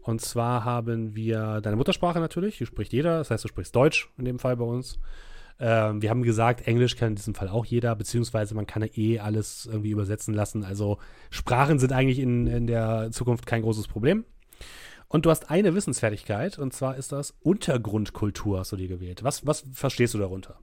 [0.03, 4.11] und zwar haben wir deine Muttersprache natürlich, die spricht jeder, das heißt, du sprichst Deutsch
[4.19, 4.99] in dem Fall bei uns.
[5.61, 8.89] Ähm, wir haben gesagt, Englisch kann in diesem Fall auch jeder, beziehungsweise man kann ja
[8.97, 10.65] eh alles irgendwie übersetzen lassen.
[10.65, 10.99] Also
[11.31, 14.25] Sprachen sind eigentlich in, in der Zukunft kein großes Problem.
[15.09, 19.23] Und du hast eine Wissensfertigkeit, und zwar ist das Untergrundkultur, hast du dir gewählt.
[19.23, 20.59] Was, was verstehst du darunter?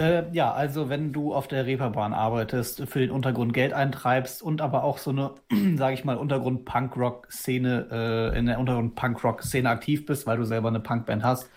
[0.00, 4.62] Äh, ja, also wenn du auf der Reeperbahn arbeitest, für den Untergrund Geld eintreibst und
[4.62, 5.34] aber auch so eine,
[5.76, 11.22] sage ich mal, Untergrund-Punkrock-Szene, äh, in der Untergrund-Punkrock-Szene aktiv bist, weil du selber eine Punkband
[11.22, 11.50] hast,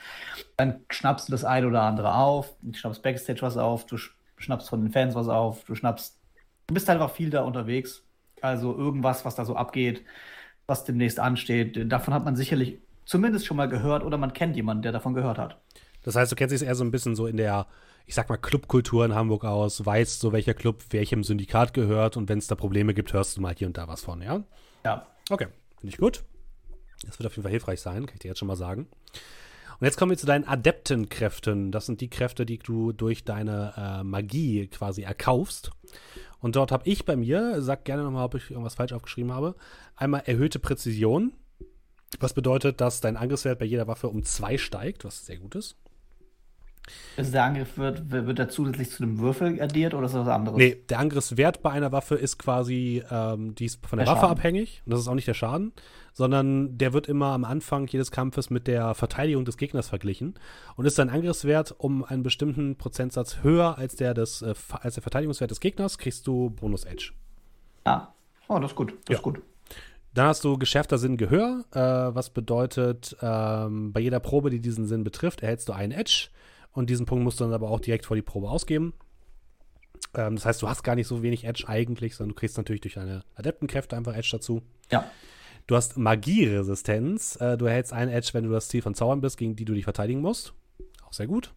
[0.58, 3.96] dann schnappst du das eine oder andere auf, du schnappst Backstage was auf, du
[4.36, 6.20] schnappst von den Fans was auf, du schnappst,
[6.68, 8.04] du bist halt einfach viel da unterwegs.
[8.42, 10.04] Also irgendwas, was da so abgeht,
[10.68, 14.84] was demnächst ansteht, davon hat man sicherlich zumindest schon mal gehört oder man kennt jemanden,
[14.84, 15.62] der davon gehört hat.
[16.04, 17.68] Das heißt, du kennst dich eher so ein bisschen so in der,
[18.06, 22.30] ich sag mal, Clubkultur in Hamburg aus, weißt so, welcher Club welchem Syndikat gehört und
[22.30, 24.44] wenn es da Probleme gibt, hörst du mal hier und da was von, ja?
[24.84, 25.08] Ja.
[25.30, 25.48] Okay,
[25.80, 26.24] finde ich gut.
[27.06, 28.88] Das wird auf jeden Fall hilfreich sein, kann ich dir jetzt schon mal sagen.
[29.80, 31.72] Und jetzt kommen wir zu deinen Adeptenkräften.
[31.72, 35.72] Das sind die Kräfte, die du durch deine äh, Magie quasi erkaufst.
[36.40, 39.56] Und dort habe ich bei mir, sag gerne nochmal, ob ich irgendwas falsch aufgeschrieben habe,
[39.96, 41.34] einmal erhöhte Präzision.
[42.20, 45.76] Was bedeutet, dass dein Angriffswert bei jeder Waffe um zwei steigt, was sehr gut ist.
[47.16, 50.34] Also der Angriff wird, wird er zusätzlich zu dem Würfel addiert oder ist das was
[50.34, 50.58] anderes?
[50.58, 54.26] Nee, der Angriffswert bei einer Waffe ist quasi, ähm, die ist von der, der Waffe
[54.26, 54.38] Schaden.
[54.38, 54.82] abhängig.
[54.86, 55.72] Und das ist auch nicht der Schaden,
[56.12, 60.36] sondern der wird immer am Anfang jedes Kampfes mit der Verteidigung des Gegners verglichen.
[60.76, 65.04] Und ist dein Angriffswert um einen bestimmten Prozentsatz höher als der, des, äh, als der
[65.04, 67.14] Verteidigungswert des Gegners, kriegst du Bonus Edge.
[67.86, 68.08] Ah,
[68.50, 68.92] oh, das ist gut.
[69.06, 69.16] Das ja.
[69.16, 69.42] ist gut.
[70.14, 71.80] Dann hast du geschärfter Sinn Gehör, äh,
[72.16, 76.28] was bedeutet, ähm, bei jeder Probe, die diesen Sinn betrifft, erhältst du einen Edge.
[76.74, 78.94] Und diesen Punkt musst du dann aber auch direkt vor die Probe ausgeben.
[80.16, 82.82] Ähm, das heißt, du hast gar nicht so wenig Edge eigentlich, sondern du kriegst natürlich
[82.82, 84.62] durch deine Adeptenkräfte einfach Edge dazu.
[84.92, 85.10] Ja.
[85.68, 87.38] Du hast Magieresistenz.
[87.40, 89.74] Äh, du erhältst einen Edge, wenn du das Ziel von Zaubern bist, gegen die du
[89.74, 90.54] dich verteidigen musst.
[91.08, 91.54] Auch sehr gut.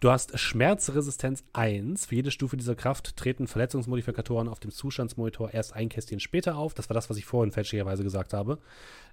[0.00, 2.06] Du hast Schmerzresistenz 1.
[2.06, 6.74] Für jede Stufe dieser Kraft treten Verletzungsmodifikatoren auf dem Zustandsmonitor erst ein Kästchen später auf.
[6.74, 8.58] Das war das, was ich vorhin fälschlicherweise gesagt habe.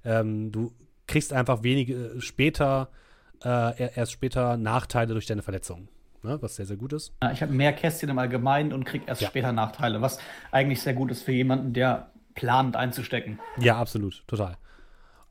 [0.04, 0.74] Ähm, du
[1.08, 2.90] kriegst einfach wenige später
[3.44, 5.90] äh, erst später Nachteile durch deine Verletzungen.
[6.24, 7.14] Ne, was sehr, sehr gut ist.
[7.34, 9.28] Ich habe mehr Kästchen im Allgemeinen und kriege erst ja.
[9.28, 10.20] später Nachteile, was
[10.52, 13.40] eigentlich sehr gut ist für jemanden, der plant einzustecken.
[13.58, 14.58] Ja, absolut, total.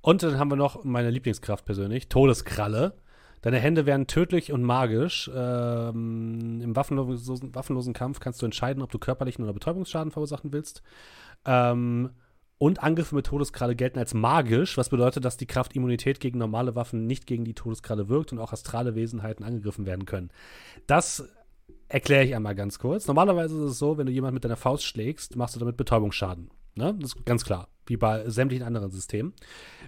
[0.00, 2.94] Und dann haben wir noch meine Lieblingskraft persönlich, Todeskralle.
[3.42, 5.30] Deine Hände werden tödlich und magisch.
[5.34, 10.82] Ähm, Im waffenlosen, waffenlosen, Kampf kannst du entscheiden, ob du körperlichen oder Betäubungsschaden verursachen willst.
[11.46, 12.10] Ähm,
[12.60, 16.74] und Angriffe mit Todeskralle gelten als magisch, was bedeutet, dass die Kraft Immunität gegen normale
[16.74, 20.30] Waffen nicht gegen die Todeskralle wirkt und auch astrale Wesenheiten angegriffen werden können.
[20.86, 21.26] Das
[21.88, 23.06] erkläre ich einmal ganz kurz.
[23.06, 26.50] Normalerweise ist es so, wenn du jemanden mit deiner Faust schlägst, machst du damit Betäubungsschaden.
[26.74, 26.94] Ne?
[27.00, 29.32] Das ist ganz klar, wie bei sämtlichen anderen Systemen.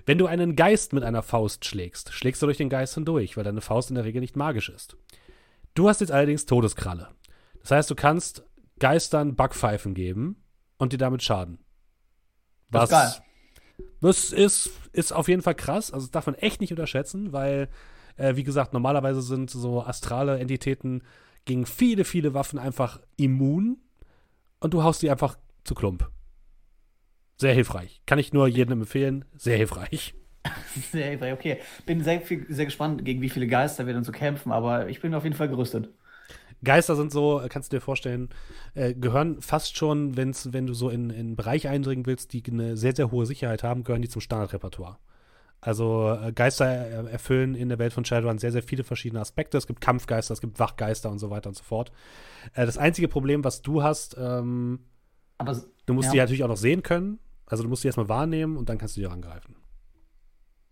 [0.07, 3.45] Wenn du einen Geist mit einer Faust schlägst, schlägst du durch den Geist hindurch, weil
[3.45, 4.97] deine Faust in der Regel nicht magisch ist.
[5.75, 7.09] Du hast jetzt allerdings Todeskralle.
[7.61, 8.45] Das heißt, du kannst
[8.79, 10.43] Geistern Backpfeifen geben
[10.79, 11.59] und dir damit schaden.
[12.73, 13.27] Was, das ist geil.
[14.01, 15.93] Das ist, ist auf jeden Fall krass.
[15.93, 17.69] Also das darf man echt nicht unterschätzen, weil,
[18.17, 21.03] äh, wie gesagt, normalerweise sind so astrale Entitäten
[21.45, 23.79] gegen viele, viele Waffen einfach immun
[24.61, 26.11] und du haust die einfach zu Klump.
[27.37, 28.03] Sehr hilfreich.
[28.07, 29.25] Kann ich nur jedem empfehlen.
[29.37, 30.15] Sehr hilfreich.
[30.91, 31.59] Sehr hilfreich, okay.
[31.87, 35.15] Bin sehr, sehr gespannt, gegen wie viele Geister wir dann so kämpfen, aber ich bin
[35.15, 35.89] auf jeden Fall gerüstet.
[36.65, 38.29] Geister sind so, kannst du dir vorstellen,
[38.75, 42.43] äh, gehören fast schon, wenn's, wenn du so in, in einen Bereich eindringen willst, die
[42.47, 44.99] eine sehr, sehr hohe Sicherheit haben, gehören die zum Standardrepertoire.
[45.61, 49.57] Also äh, Geister erfüllen in der Welt von Shadowrun sehr, sehr viele verschiedene Aspekte.
[49.57, 51.93] Es gibt Kampfgeister, es gibt Wachgeister und so weiter und so fort.
[52.55, 54.81] Äh, das einzige Problem, was du hast, ähm,
[55.39, 56.13] Aber, du musst ja.
[56.13, 57.21] die natürlich auch noch sehen können.
[57.47, 59.55] Also du musst die erstmal wahrnehmen und dann kannst du die angreifen.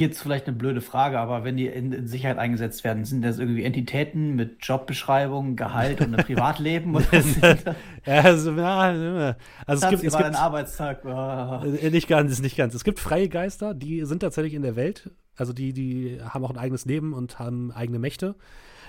[0.01, 3.39] Jetzt vielleicht eine blöde Frage, aber wenn die in, in, Sicherheit eingesetzt werden, sind das
[3.39, 6.97] irgendwie Entitäten mit Jobbeschreibung, Gehalt und einem Privatleben?
[6.97, 9.37] also, ja,
[9.67, 11.05] also es gibt, es gibt einen Arbeitstag.
[11.05, 11.65] Oh.
[11.65, 12.75] Nicht ganz, nicht ganz.
[12.75, 15.11] Es gibt freie Geister, die sind tatsächlich in der Welt.
[15.37, 18.37] Also die, die haben auch ein eigenes Leben und haben eigene Mächte.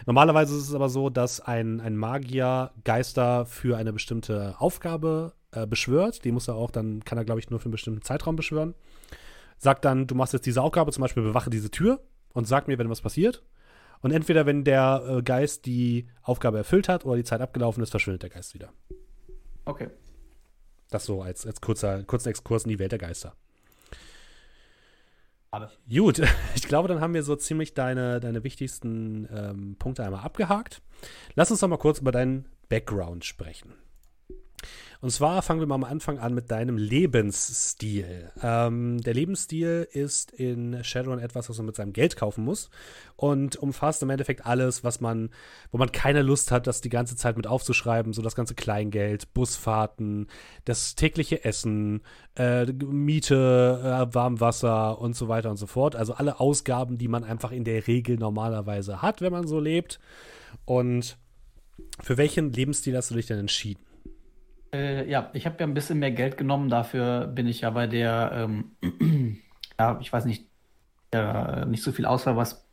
[0.06, 5.68] Normalerweise ist es aber so, dass ein, ein Magier Geister für eine bestimmte Aufgabe äh,
[5.68, 6.24] beschwört.
[6.26, 8.74] Die muss er auch, dann kann er, glaube ich, nur für einen bestimmten Zeitraum beschwören
[9.62, 12.02] sagt dann, du machst jetzt diese Aufgabe, zum Beispiel bewache diese Tür
[12.34, 13.44] und sag mir, wenn was passiert.
[14.02, 17.92] Und entweder, wenn der äh, Geist die Aufgabe erfüllt hat oder die Zeit abgelaufen ist,
[17.92, 18.74] verschwindet der Geist wieder.
[19.66, 19.90] Okay.
[20.90, 23.36] Das so als, als kurzer, kurzer Exkurs in die Welt der Geister.
[25.52, 25.78] Alles.
[25.88, 26.20] Gut,
[26.56, 30.82] ich glaube, dann haben wir so ziemlich deine, deine wichtigsten ähm, Punkte einmal abgehakt.
[31.36, 33.76] Lass uns doch mal kurz über deinen Background sprechen.
[35.02, 38.32] Und zwar fangen wir mal am Anfang an mit deinem Lebensstil.
[38.44, 42.70] Ähm, der Lebensstil ist in Shadowrun etwas, was man mit seinem Geld kaufen muss
[43.16, 45.32] und umfasst im Endeffekt alles, was man,
[45.72, 49.34] wo man keine Lust hat, das die ganze Zeit mit aufzuschreiben, so das ganze Kleingeld,
[49.34, 50.28] Busfahrten,
[50.66, 52.04] das tägliche Essen,
[52.36, 55.96] äh, Miete, äh, Warmwasser und so weiter und so fort.
[55.96, 60.00] Also alle Ausgaben, die man einfach in der Regel normalerweise hat, wenn man so lebt.
[60.66, 61.18] Und
[62.04, 63.91] Für welchen Lebensstil hast du dich denn entschieden?
[64.74, 66.70] Äh, ja, ich habe ja ein bisschen mehr Geld genommen.
[66.70, 69.42] Dafür bin ich ja bei der, ähm,
[69.80, 70.48] ja, ich weiß nicht,
[71.12, 72.66] äh, nicht so viel Auswahl, was.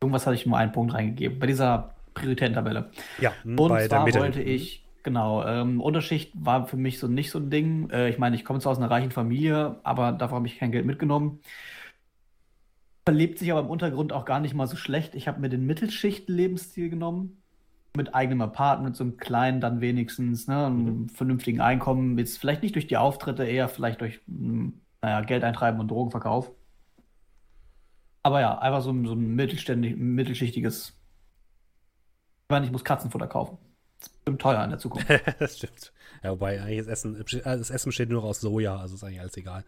[0.00, 1.38] Irgendwas hatte ich nur einen Punkt reingegeben.
[1.38, 2.90] Bei dieser Prioritätentabelle.
[3.20, 7.38] Ja, und bei zwar wollte ich, genau, ähm, Unterschicht war für mich so nicht so
[7.38, 7.88] ein Ding.
[7.90, 10.72] Äh, ich meine, ich komme zwar aus einer reichen Familie, aber davon habe ich kein
[10.72, 11.40] Geld mitgenommen.
[13.06, 15.14] Verlebt sich aber im Untergrund auch gar nicht mal so schlecht.
[15.14, 17.41] Ich habe mir den Mittelschicht-Lebensstil genommen
[17.94, 21.08] mit eigenem Apartment, so einem kleinen dann wenigstens, ne, einem mhm.
[21.10, 25.80] vernünftigen Einkommen, jetzt vielleicht nicht durch die Auftritte, eher vielleicht durch, hm, naja, Geld eintreiben
[25.80, 26.50] und Drogenverkauf.
[28.22, 33.58] Aber ja, einfach so, so ein mittelständig, mittelschichtiges, ich meine, ich muss Katzenfutter kaufen.
[33.98, 35.08] Das ist bestimmt teuer in der Zukunft.
[35.38, 35.92] das stimmt.
[36.22, 39.36] Ja, wobei eigentlich das Essen, das Essen besteht nur aus Soja, also ist eigentlich alles
[39.36, 39.64] egal.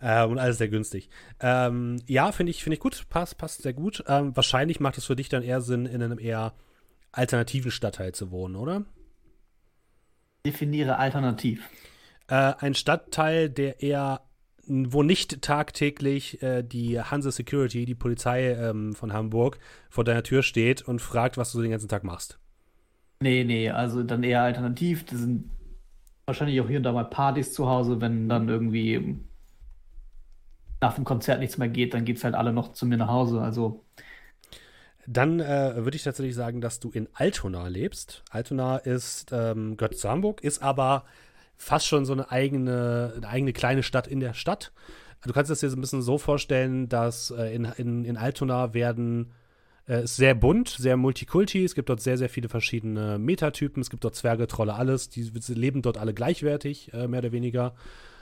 [0.00, 1.10] Ähm, und alles sehr günstig.
[1.40, 4.02] Ähm, ja, finde ich, find ich gut, passt, passt sehr gut.
[4.08, 6.54] Ähm, wahrscheinlich macht es für dich dann eher Sinn, in einem eher
[7.12, 8.84] alternativen Stadtteil zu wohnen, oder?
[10.44, 11.68] Definiere alternativ.
[12.28, 14.22] Äh, ein Stadtteil, der eher,
[14.66, 19.58] wo nicht tagtäglich äh, die Hanse Security, die Polizei ähm, von Hamburg,
[19.90, 22.38] vor deiner Tür steht und fragt, was du den ganzen Tag machst.
[23.20, 25.04] Nee, nee, also dann eher alternativ.
[25.04, 25.50] Das sind
[26.26, 29.20] wahrscheinlich auch hier und da mal Partys zu Hause, wenn dann irgendwie
[30.80, 33.08] nach dem Konzert nichts mehr geht, dann geht es halt alle noch zu mir nach
[33.08, 33.40] Hause.
[33.40, 33.84] Also
[35.06, 38.22] dann äh, würde ich tatsächlich sagen, dass du in Altona lebst.
[38.30, 41.04] Altona ist, ähm, gehört zu Hamburg, ist aber
[41.56, 44.72] fast schon so eine eigene, eine eigene kleine Stadt in der Stadt.
[45.24, 48.74] Du kannst es dir so ein bisschen so vorstellen, dass äh, in, in, in Altona
[48.74, 49.32] werden
[49.88, 51.64] äh, ist sehr bunt, sehr multikulti.
[51.64, 53.80] Es gibt dort sehr, sehr viele verschiedene Metatypen.
[53.80, 55.08] Es gibt dort Zwerge, Trolle, alles.
[55.08, 57.74] Die leben dort alle gleichwertig, äh, mehr oder weniger,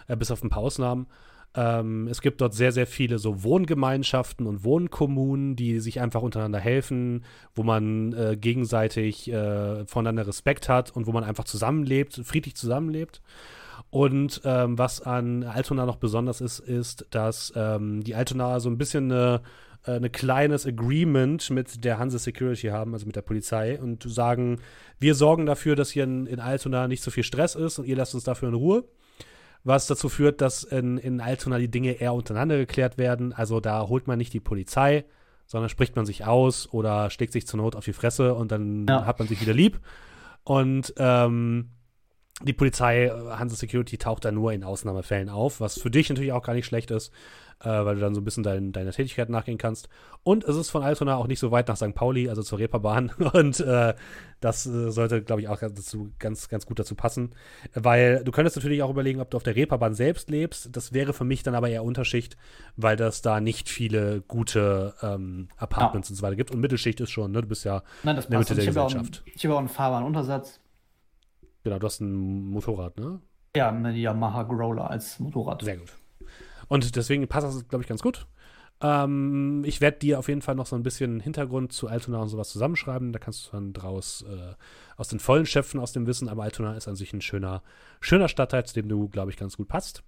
[0.08, 1.06] äh, bis auf ein paar Ausnahmen.
[1.54, 6.60] Ähm, es gibt dort sehr, sehr viele so Wohngemeinschaften und Wohnkommunen, die sich einfach untereinander
[6.60, 12.54] helfen, wo man äh, gegenseitig äh, voneinander Respekt hat und wo man einfach zusammenlebt, friedlich
[12.54, 13.20] zusammenlebt.
[13.90, 18.78] Und ähm, was an Altona noch besonders ist, ist, dass ähm, die Altona so ein
[18.78, 19.40] bisschen eine
[19.86, 24.60] äh, ein kleines Agreement mit der Hanse Security haben, also mit der Polizei, und sagen,
[24.98, 27.96] wir sorgen dafür, dass hier in, in Altona nicht so viel Stress ist und ihr
[27.96, 28.84] lasst uns dafür in Ruhe
[29.64, 33.32] was dazu führt, dass in, in Altona die Dinge eher untereinander geklärt werden.
[33.32, 35.04] Also da holt man nicht die Polizei,
[35.46, 38.86] sondern spricht man sich aus oder schlägt sich zur Not auf die Fresse und dann
[38.88, 39.04] ja.
[39.04, 39.80] hat man sich wieder lieb.
[40.44, 41.70] Und ähm,
[42.42, 46.42] die Polizei, Hanse Security, taucht da nur in Ausnahmefällen auf, was für dich natürlich auch
[46.42, 47.12] gar nicht schlecht ist,
[47.62, 49.88] äh, weil du dann so ein bisschen dein, deiner Tätigkeit nachgehen kannst.
[50.22, 51.94] Und es ist von Altona auch nicht so weit nach St.
[51.94, 53.10] Pauli, also zur Reeperbahn.
[53.32, 53.94] Und äh,
[54.40, 57.30] das äh, sollte, glaube ich, auch dazu, ganz, ganz gut dazu passen.
[57.74, 60.74] Weil du könntest natürlich auch überlegen, ob du auf der Reeperbahn selbst lebst.
[60.74, 62.36] Das wäre für mich dann aber eher Unterschicht,
[62.76, 66.12] weil das da nicht viele gute ähm, Apartments ja.
[66.12, 66.50] und so weiter gibt.
[66.50, 67.42] Und Mittelschicht ist schon, ne?
[67.42, 69.22] Du bist ja Nein, das in der Mitte der Gesellschaft.
[69.26, 70.60] ich habe auch einen Fahrbahnuntersatz.
[71.62, 73.20] Genau, du hast ein Motorrad, ne?
[73.54, 75.62] Ja, eine Yamaha Growler als Motorrad.
[75.62, 75.92] Sehr gut.
[76.70, 78.28] Und deswegen passt das, glaube ich, ganz gut.
[78.80, 82.28] Ähm, ich werde dir auf jeden Fall noch so ein bisschen Hintergrund zu Altona und
[82.28, 83.12] sowas zusammenschreiben.
[83.12, 84.54] Da kannst du dann draus äh,
[84.96, 86.28] aus den vollen schöpfen, aus dem Wissen.
[86.28, 87.64] Aber Altona ist an sich ein schöner,
[88.00, 90.04] schöner Stadtteil, zu dem du, glaube ich, ganz gut passt.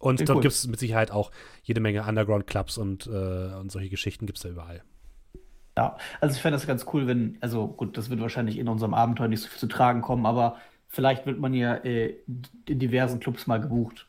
[0.00, 0.42] Und Sehr dort cool.
[0.42, 1.30] gibt es mit Sicherheit auch
[1.62, 4.82] jede Menge Underground-Clubs und, äh, und solche Geschichten gibt es da überall.
[5.78, 8.94] Ja, also ich fände das ganz cool, wenn, also gut, das wird wahrscheinlich in unserem
[8.94, 10.56] Abenteuer nicht so viel zu tragen kommen, aber
[10.88, 12.16] vielleicht wird man ja äh,
[12.66, 14.08] in diversen Clubs mal gebucht.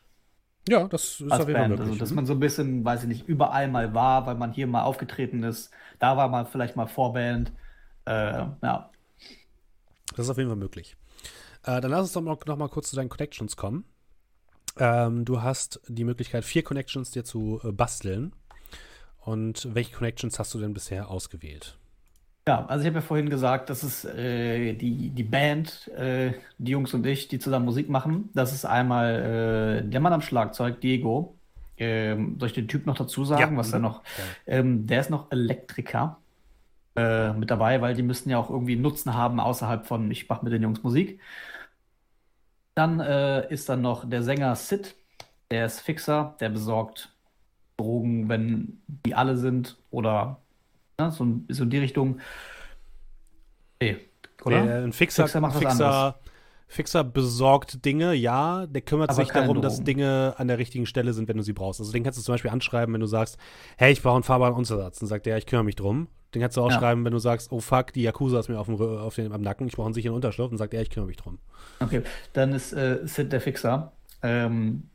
[0.68, 1.88] Ja, das ist auf jeden Fall möglich.
[1.88, 4.66] Also, dass man so ein bisschen, weiß ich nicht, überall mal war, weil man hier
[4.66, 5.70] mal aufgetreten ist.
[5.98, 7.52] Da war man vielleicht mal Vorband.
[8.06, 8.90] Äh, ja.
[10.16, 10.96] Das ist auf jeden Fall möglich.
[11.64, 13.84] Äh, dann lass uns doch noch, noch mal kurz zu deinen Connections kommen.
[14.78, 18.34] Ähm, du hast die Möglichkeit, vier Connections dir zu äh, basteln.
[19.20, 21.78] Und welche Connections hast du denn bisher ausgewählt?
[22.46, 26.72] Ja, also ich habe ja vorhin gesagt, das ist äh, die, die Band, äh, die
[26.72, 28.28] Jungs und ich, die zusammen Musik machen.
[28.34, 31.34] Das ist einmal äh, der Mann am Schlagzeug, Diego.
[31.78, 34.02] Ähm, soll ich den Typ noch dazu sagen, ja, was er noch?
[34.46, 34.58] Ja.
[34.58, 36.18] Ähm, der ist noch Elektriker
[36.96, 40.44] äh, mit dabei, weil die müssten ja auch irgendwie Nutzen haben außerhalb von ich mache
[40.44, 41.20] mit den Jungs Musik.
[42.74, 44.94] Dann äh, ist dann noch der Sänger Sid,
[45.50, 47.10] der ist Fixer, der besorgt
[47.78, 50.43] Drogen, wenn die alle sind oder
[50.98, 51.10] Ne?
[51.10, 52.20] So, so in die Richtung.
[53.80, 53.98] Nee,
[54.44, 54.62] oder?
[54.62, 56.18] Der, ein Fixer, Fixer, macht Fixer,
[56.66, 58.66] Fixer besorgt Dinge, ja.
[58.66, 59.62] Der kümmert Aber sich darum, Drogen.
[59.62, 61.80] dass Dinge an der richtigen Stelle sind, wenn du sie brauchst.
[61.80, 63.38] Also den kannst du zum Beispiel anschreiben, wenn du sagst,
[63.76, 64.98] hey, ich brauche einen fahrbaren Untersatz.
[64.98, 66.08] Dann sagt der, ich kümmere mich drum.
[66.34, 66.78] Den kannst du auch ja.
[66.78, 69.40] schreiben, wenn du sagst, oh fuck, die Yakuza ist mir auf dem, auf dem, am
[69.40, 70.50] Nacken, ich brauche einen sicheren Unterschlupf.
[70.50, 71.38] Dann sagt er, ich kümmere mich drum.
[71.80, 72.02] Okay,
[72.32, 73.92] dann ist äh, Sid der Fixer.
[74.22, 74.88] Ähm,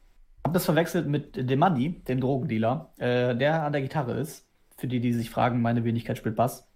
[0.44, 4.49] hab das verwechselt mit dem Manni, dem Drogendealer, äh, der an der Gitarre ist
[4.80, 6.68] für die, die sich fragen, meine Wenigkeit spielt Bass.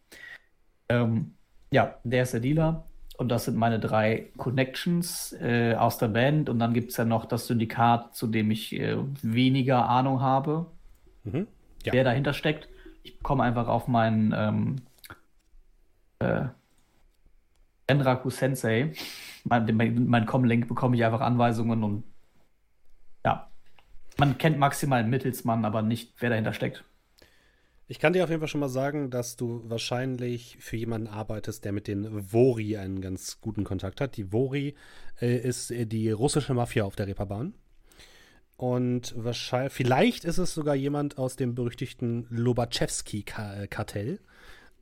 [0.90, 1.34] Ähm,
[1.72, 2.86] Ja, der ist der Dealer.
[3.18, 6.50] Und das sind meine drei Connections äh, aus der Band.
[6.50, 10.68] Und dann gibt es ja noch das Syndikat, zu dem ich äh, weniger Ahnung habe,
[11.24, 11.48] mhm.
[11.84, 11.94] ja.
[11.94, 12.70] wer dahinter steckt.
[13.04, 14.76] Ich komme einfach auf meinen ähm,
[16.20, 16.46] äh,
[17.88, 18.94] Enraku Sensei.
[19.44, 22.04] Mein, mein, mein Com-Link bekomme ich einfach Anweisungen und
[23.26, 23.48] ja.
[24.18, 26.84] Man kennt maximal einen Mittelsmann, aber nicht, wer dahinter steckt.
[27.88, 31.66] Ich kann dir auf jeden Fall schon mal sagen, dass du wahrscheinlich für jemanden arbeitest,
[31.66, 34.16] der mit den Vori einen ganz guten Kontakt hat.
[34.16, 34.76] Die Vori
[35.22, 37.54] äh, ist äh, die russische Mafia auf der Reeperbahn.
[38.56, 44.20] Und wahrscheinlich, vielleicht ist es sogar jemand aus dem berüchtigten Lobachevski-Kartell.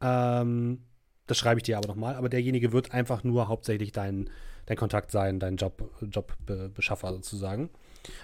[0.02, 0.84] Ähm,
[1.26, 2.16] das schreibe ich dir aber nochmal.
[2.16, 4.30] Aber derjenige wird einfach nur hauptsächlich dein,
[4.68, 7.72] dein Kontakt sein, dein Job, Jobbeschaffer sozusagen.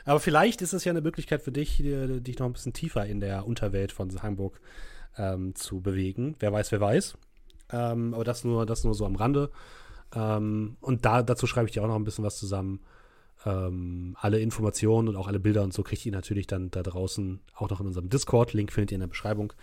[0.06, 3.20] Aber vielleicht ist es ja eine Möglichkeit für dich, dich noch ein bisschen tiefer in
[3.20, 4.60] der Unterwelt von Hamburg
[5.18, 6.36] ähm, zu bewegen.
[6.40, 7.18] Wer weiß, wer weiß.
[7.72, 9.52] Ähm, aber das nur, das nur so am Rande.
[10.16, 12.80] Ähm, und da, dazu schreibe ich dir auch noch ein bisschen was zusammen.
[13.46, 17.40] Ähm, alle Informationen und auch alle Bilder und so kriegt ihr natürlich dann da draußen
[17.56, 18.54] auch noch in unserem Discord.
[18.54, 19.54] Link findet ihr in der Beschreibung.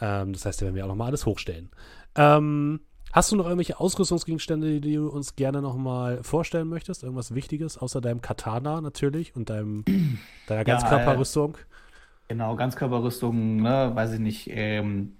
[0.00, 1.70] Ähm, das heißt, da werden wir auch noch mal alles hochstellen.
[2.14, 2.80] Ähm,
[3.16, 7.02] Hast du noch irgendwelche Ausrüstungsgegenstände, die du uns gerne noch mal vorstellen möchtest?
[7.02, 9.86] Irgendwas Wichtiges, außer deinem Katana natürlich und deinem,
[10.46, 11.54] deiner Ganzkörperrüstung?
[11.54, 15.16] Ja, äh, genau, Ganzkörperrüstung, ne, weiß ich nicht, ähm,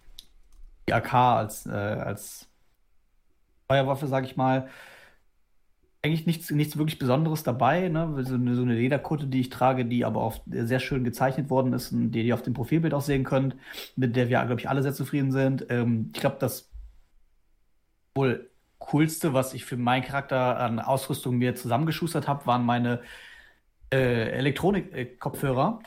[0.86, 2.50] die AK als, äh, als
[3.66, 4.68] Feuerwaffe, sag ich mal.
[6.02, 8.12] Eigentlich nichts, nichts wirklich Besonderes dabei, ne?
[8.24, 11.72] So eine, so eine Lederkutte, die ich trage, die aber auch sehr schön gezeichnet worden
[11.72, 13.56] ist und die ihr auf dem Profilbild auch sehen könnt,
[13.96, 15.64] mit der wir, glaube ich, alle sehr zufrieden sind.
[15.70, 16.68] Ähm, ich glaube, das
[18.16, 23.00] wohl coolste, was ich für meinen Charakter an Ausrüstung mir zusammengeschustert habe, waren meine
[23.92, 25.80] äh, Elektronik-Kopfhörer,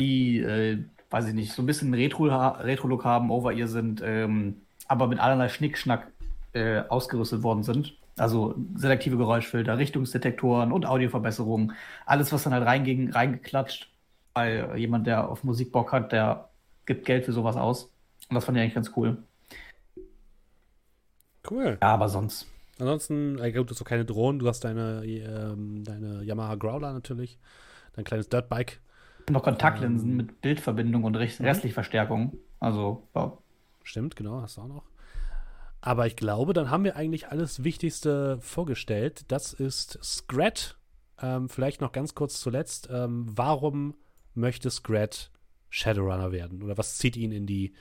[0.00, 5.06] die, äh, weiß ich nicht, so ein bisschen Retro-Look Retro haben, over-ear sind, ähm, aber
[5.06, 6.08] mit allerlei Schnickschnack
[6.52, 7.96] äh, ausgerüstet worden sind.
[8.16, 11.72] Also selektive Geräuschfilter, Richtungsdetektoren und Audioverbesserungen.
[12.04, 13.88] Alles, was dann halt reinging, reingeklatscht.
[14.34, 16.50] Weil jemand, der auf Musik Bock hat, der
[16.86, 17.84] gibt Geld für sowas aus.
[18.28, 19.22] Und das fand ich eigentlich ganz cool.
[21.48, 21.78] Cool.
[21.80, 22.46] Ja, aber sonst.
[22.78, 26.92] Ansonsten, äh, gut, du hast doch keine Drohnen, du hast deine, ähm, deine Yamaha Growler
[26.92, 27.38] natürlich,
[27.94, 28.80] dein kleines Dirtbike.
[29.30, 31.44] Noch Kontaktlinsen ähm, mit Bildverbindung und mhm.
[31.44, 32.36] restlich Verstärkung.
[32.58, 33.36] Also, ja.
[33.84, 34.84] Stimmt, genau, hast du auch noch.
[35.80, 39.24] Aber ich glaube, dann haben wir eigentlich alles Wichtigste vorgestellt.
[39.28, 40.76] Das ist Scrat.
[41.20, 42.88] Ähm, vielleicht noch ganz kurz zuletzt.
[42.90, 43.94] Ähm, warum
[44.34, 45.30] möchte Scrat
[45.70, 46.62] Shadowrunner werden?
[46.62, 47.74] Oder was zieht ihn in die,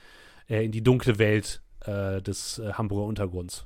[0.49, 3.65] äh, in die dunkle Welt äh, des äh, Hamburger Untergrunds.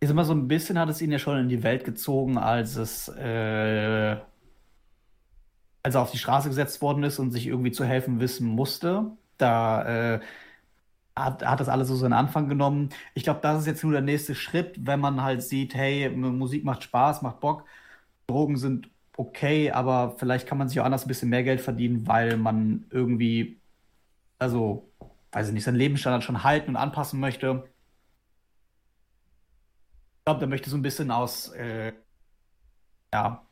[0.00, 2.36] Ich sag mal, so ein bisschen hat es ihn ja schon in die Welt gezogen,
[2.36, 4.16] als es äh,
[5.84, 9.12] als er auf die Straße gesetzt worden ist und sich irgendwie zu helfen wissen musste.
[9.38, 10.20] Da äh,
[11.16, 12.88] hat, hat das alles so seinen Anfang genommen.
[13.14, 16.64] Ich glaube, das ist jetzt nur der nächste Schritt, wenn man halt sieht, hey, Musik
[16.64, 17.64] macht Spaß, macht Bock,
[18.26, 22.06] Drogen sind okay, aber vielleicht kann man sich auch anders ein bisschen mehr Geld verdienen,
[22.06, 23.60] weil man irgendwie,
[24.38, 24.90] also
[25.34, 27.64] weiß ich nicht, seinen Lebensstandard schon halten und anpassen möchte.
[30.18, 31.92] Ich glaube, der möchte so ein bisschen aus, äh,
[33.12, 33.44] ja,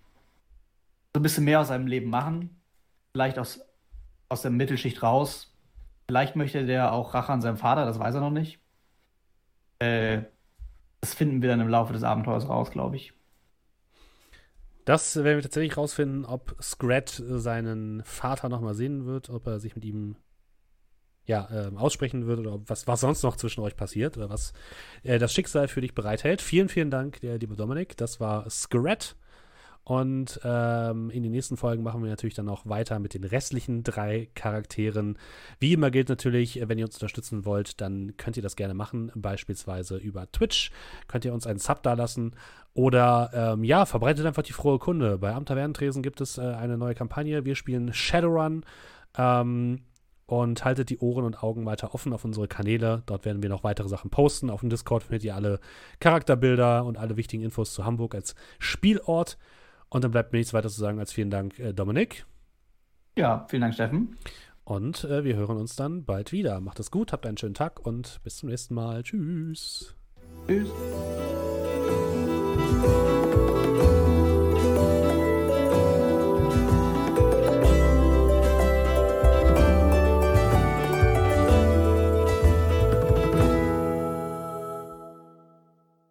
[1.14, 2.62] so ein bisschen mehr aus seinem Leben machen.
[3.12, 3.60] Vielleicht aus,
[4.28, 5.54] aus der Mittelschicht raus.
[6.08, 8.60] Vielleicht möchte der auch Rache an seinem Vater, das weiß er noch nicht.
[9.80, 10.22] Äh,
[11.00, 13.12] das finden wir dann im Laufe des Abenteuers raus, glaube ich.
[14.84, 19.74] Das werden wir tatsächlich rausfinden, ob Scrat seinen Vater nochmal sehen wird, ob er sich
[19.74, 20.16] mit ihm
[21.26, 24.52] ja, äh, aussprechen wird oder was, was sonst noch zwischen euch passiert oder was
[25.02, 26.42] äh, das Schicksal für dich bereithält.
[26.42, 27.96] Vielen, vielen Dank, der liebe Dominik.
[27.96, 29.16] Das war Scrat.
[29.84, 33.82] Und ähm, in den nächsten Folgen machen wir natürlich dann auch weiter mit den restlichen
[33.82, 35.18] drei Charakteren.
[35.58, 39.10] Wie immer gilt natürlich, wenn ihr uns unterstützen wollt, dann könnt ihr das gerne machen.
[39.16, 40.70] Beispielsweise über Twitch
[41.08, 42.36] könnt ihr uns einen Sub dalassen.
[42.74, 45.18] Oder ähm, ja, verbreitet einfach die frohe Kunde.
[45.18, 47.44] Bei Am Tavernentresen gibt es äh, eine neue Kampagne.
[47.44, 48.64] Wir spielen Shadowrun.
[49.18, 49.80] Ähm,
[50.32, 53.02] und haltet die Ohren und Augen weiter offen auf unsere Kanäle.
[53.04, 54.48] Dort werden wir noch weitere Sachen posten.
[54.48, 55.60] Auf dem Discord findet ihr alle
[56.00, 59.36] Charakterbilder und alle wichtigen Infos zu Hamburg als Spielort.
[59.90, 62.24] Und dann bleibt mir nichts weiter zu sagen als vielen Dank, äh, Dominik.
[63.14, 64.16] Ja, vielen Dank, Steffen.
[64.64, 66.60] Und äh, wir hören uns dann bald wieder.
[66.60, 69.02] Macht es gut, habt einen schönen Tag und bis zum nächsten Mal.
[69.02, 69.94] Tschüss.
[70.46, 70.70] Tschüss.